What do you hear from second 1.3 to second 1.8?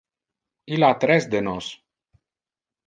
de nos.